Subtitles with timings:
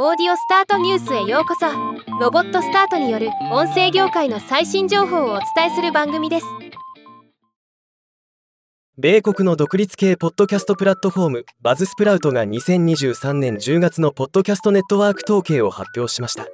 [0.00, 1.66] オーディオスタートニュースへようこそ。
[2.20, 6.46] ロボットスタートによる音声業界の最新情報をお伝えする番組です。
[8.96, 16.46] 米国の独立系ポッドキャストプラットフォームバズスプラウトが2023年10月のポッドキャストネットワーク統計を発表しました。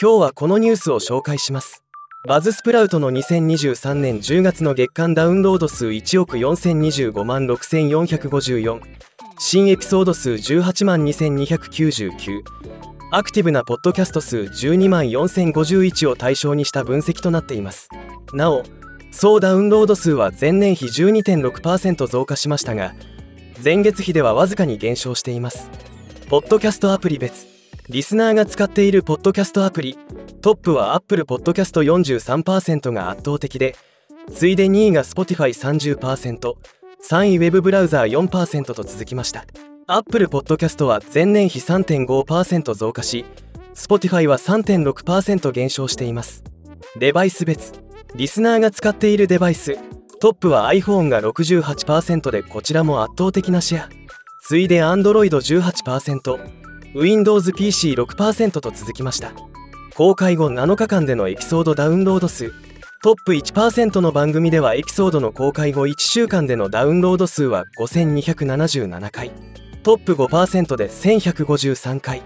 [0.00, 1.82] 今日はこのニュースを紹介します。
[2.26, 8.80] バズスプラウトの2023年10月の月間ダウンロード数1億4025万6454
[9.38, 12.42] 新エピソード数18万2299
[13.10, 17.90] アクティブなポッドキャスト数12万4051を対象にした分析となっています。
[18.32, 18.62] なお
[19.10, 22.94] 総ダウンロード数は前年比12.6%増加しましたが
[23.62, 25.70] 前月比ではわずかに減少しています。
[26.28, 27.46] ポッドキャストアプリ別。
[27.90, 29.98] リスナーが使っているポッドキャストアプリ。
[30.40, 33.76] トップは Apple Podcast 43%が圧倒的で
[34.32, 36.54] 次いで2位が Spotify30%
[37.08, 39.44] 3位ウェブブラウザー4%と続きました。
[39.86, 43.24] Apple Podcast は前年比3.5%増加し
[43.74, 46.42] Spotify は3.6%減少しています。
[46.98, 47.72] デバイス別。
[48.14, 49.78] リスナーが使っているデバイス。
[50.18, 53.88] トップは iPhone が68%でこちらも圧倒的なシェア。
[54.40, 56.38] 次いで Android18%
[56.94, 59.32] Windows PC6% と続きました。
[59.94, 62.52] 公開後7日間でのエピソードダウンロード数。
[63.06, 69.30] トップ1%の番組ではエピソードの公開後1週間でのダウンロード数は5277回。
[69.84, 72.20] トップ5%で1153回。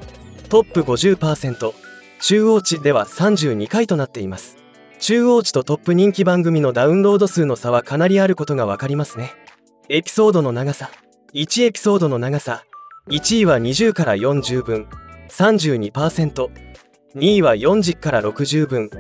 [0.49, 1.75] トップ50%
[2.23, 4.57] 中央値では32回となっています。
[5.01, 9.35] 中央値とトップ人気番組のダウンロード数の差はかなりあることが分かりますね。
[9.91, 10.89] エピソードの長さ。
[11.35, 12.65] 1エピソードの長さ。
[13.09, 14.87] 1位は20から40分。
[15.29, 16.49] 32%2
[17.17, 18.91] 位は40から60分。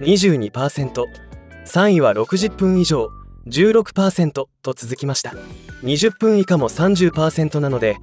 [0.00, 1.27] 22%
[1.68, 3.10] 3位は60分以上
[3.46, 5.34] 16%と続きました。
[5.82, 7.98] 20分以下も30%なので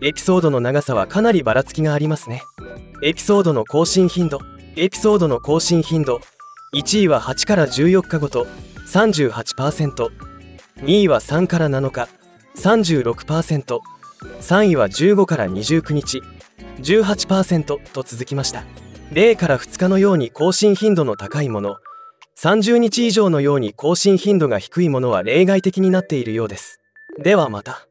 [0.00, 2.42] エピソードの長さはかなりばらつきがありますね。
[3.02, 4.40] エピソードの更新頻度
[4.76, 6.22] エピソードの更新頻度
[6.74, 8.46] 1位は8から14日ごと
[8.86, 10.08] 38%2
[10.86, 12.08] 位は3から7日
[12.56, 13.80] 36%3
[14.68, 16.22] 位は15から29日
[16.78, 18.64] 18%と続きました。
[19.10, 21.76] 0から2日のように更新頻度の高いもの
[22.38, 26.80] 30日以上のように更新頻度が低いものは例外的になっているようです。
[27.22, 27.86] ではまた。